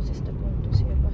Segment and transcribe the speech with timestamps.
[0.00, 1.10] pues con tu sierva.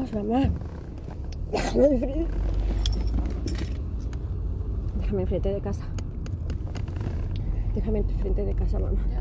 [0.00, 0.50] vamos, mamá.
[1.50, 2.26] Déjame enfrente.
[5.00, 5.84] Déjame enfrente de casa.
[7.74, 9.19] Déjame enfrente de casa, mamá.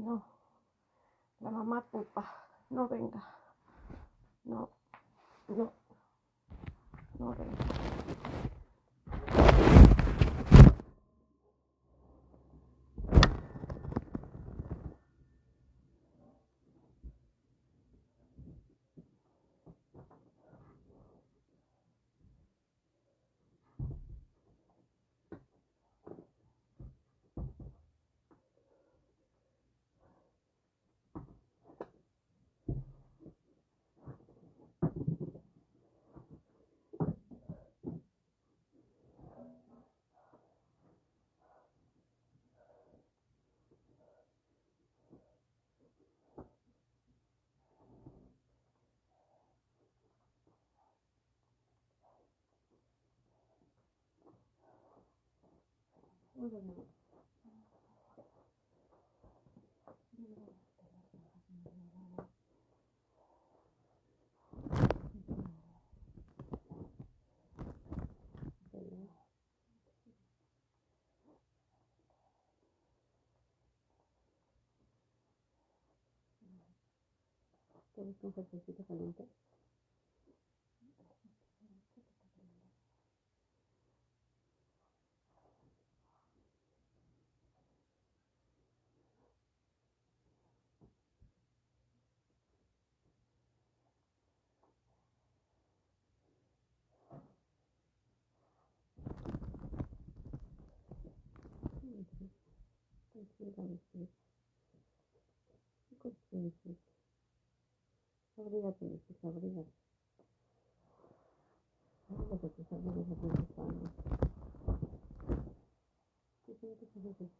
[0.00, 0.24] No.
[1.40, 2.24] La mamá pupa.
[2.70, 3.22] No venga.
[4.44, 4.70] No.
[5.48, 5.72] No.
[7.18, 7.79] No venga.
[78.00, 79.28] ¿Quieres un cafecito caliente?
[103.38, 104.12] Tranquila, mi chiquita.
[105.98, 106.76] Consciente.
[108.38, 109.72] Abrígate, abrígate.
[116.46, 117.30] ¿Qué sientes?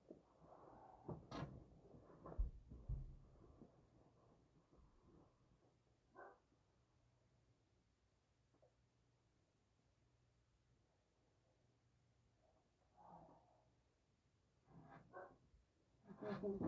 [16.43, 16.61] Thank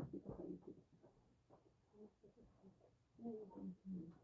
[3.24, 4.21] you.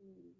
[0.00, 0.34] 嗯。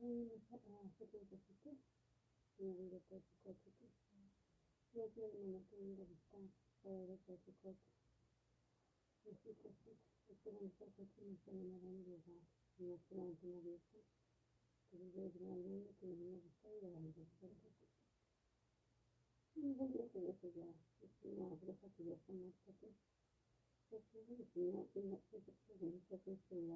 [0.00, 0.40] Bueno,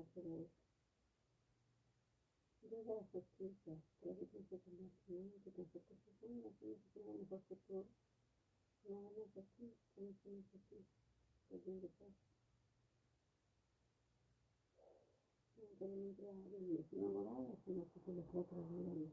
[0.00, 0.48] hace
[2.70, 5.84] れが補給者、テレビ不足の免疫の不足、
[6.20, 7.84] そんな親戚の補足、
[8.88, 9.44] 長野先、
[9.96, 10.84] 天心先、
[11.50, 12.12] 個人物は、
[15.56, 16.96] 本当に水はあるんです。
[16.96, 19.12] 守られそのことのことは見えな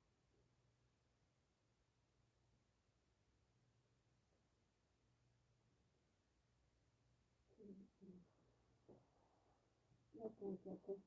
[10.39, 10.97] по.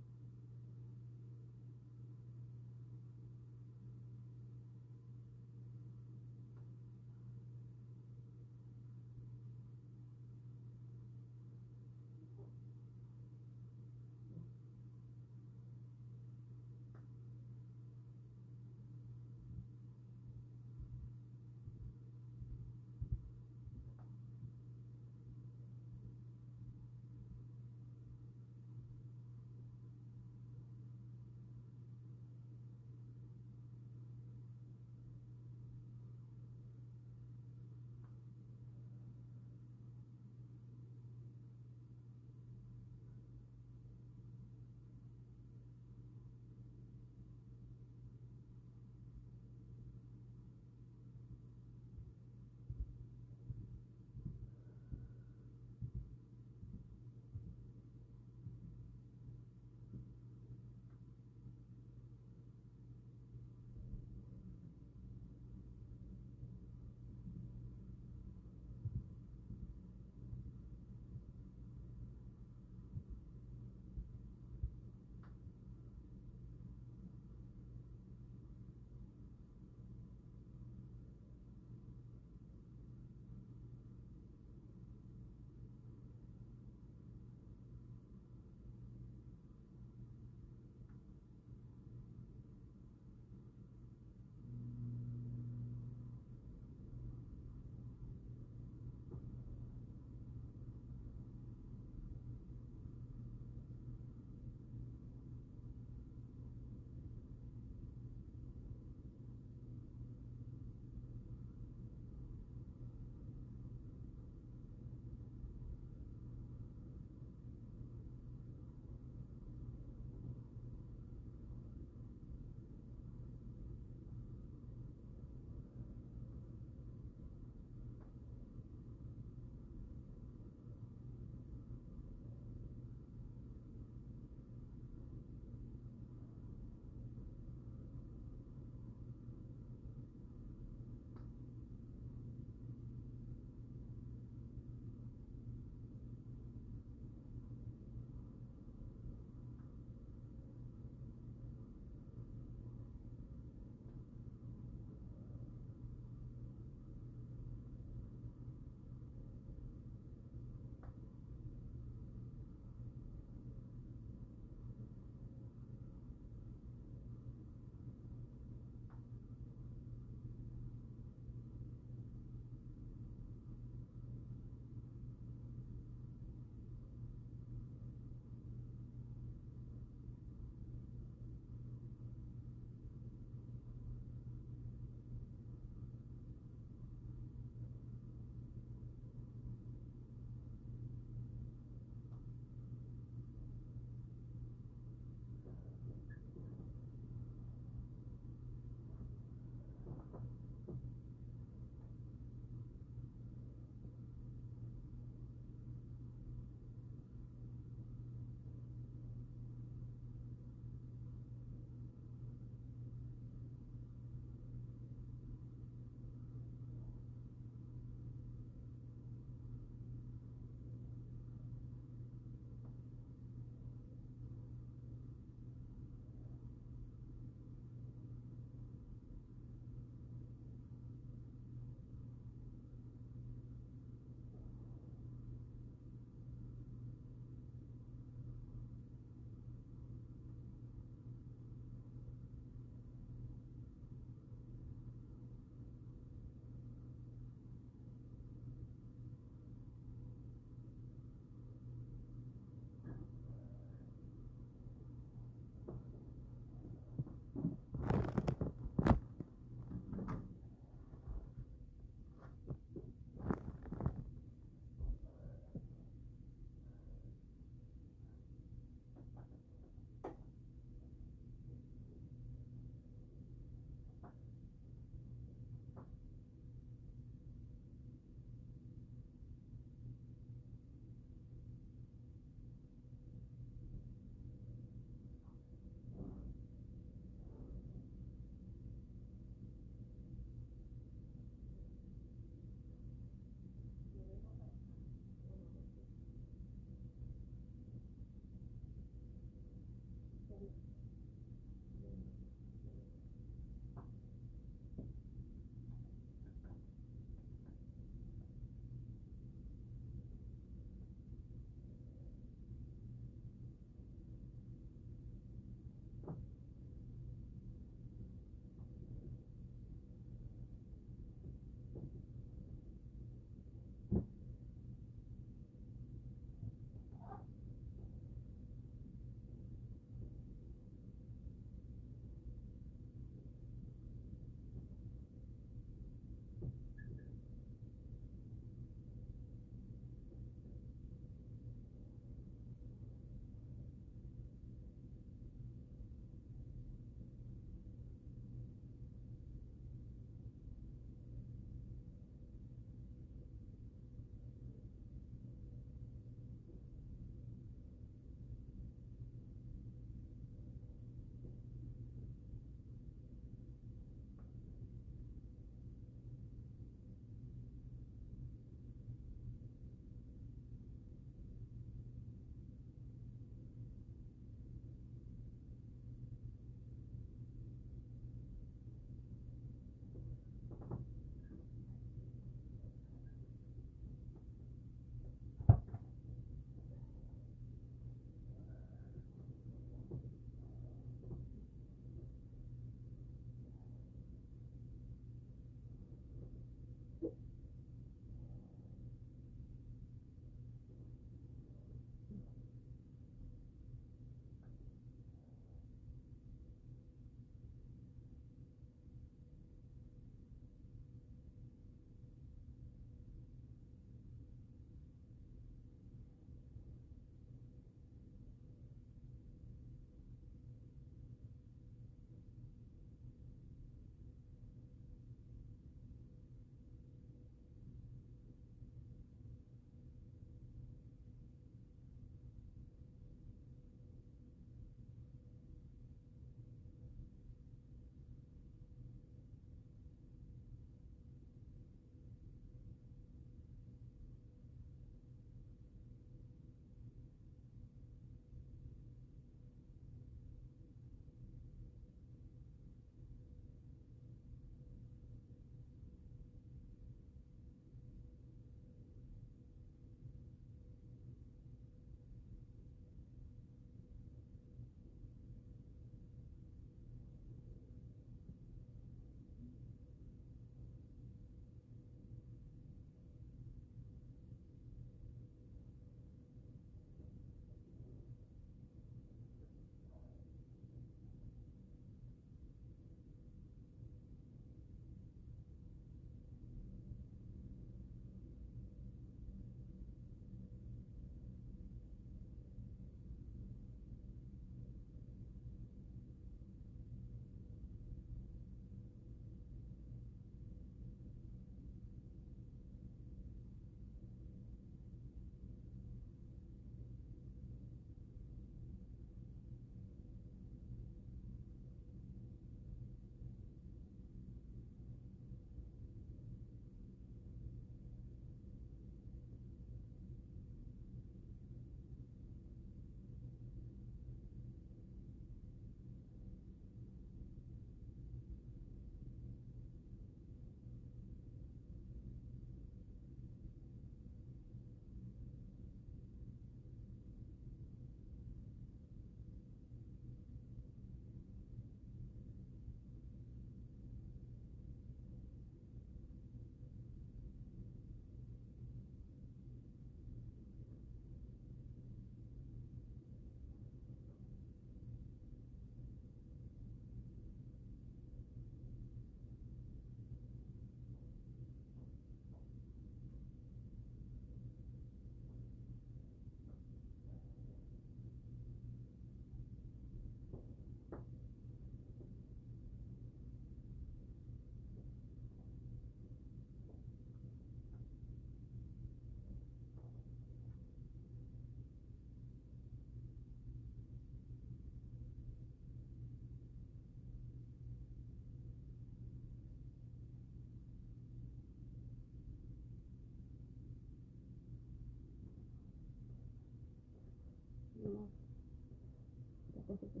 [599.68, 600.00] 私た、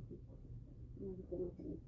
[1.00, 1.87] なてますね。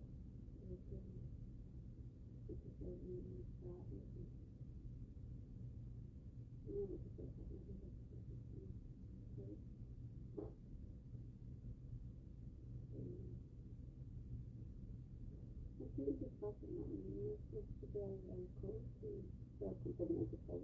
[20.01, 20.59] fermi che fai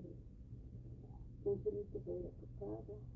[1.43, 3.15] non finite per la portata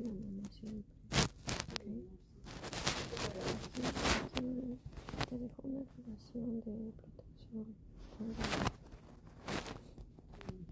[0.00, 0.06] Te
[5.38, 7.66] dejo una relación de protección.